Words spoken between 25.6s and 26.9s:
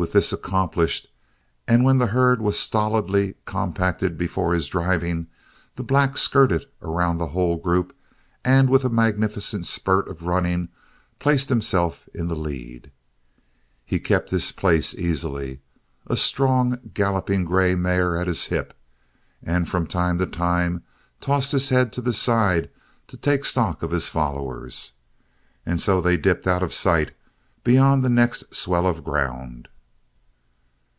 And so they dipped out of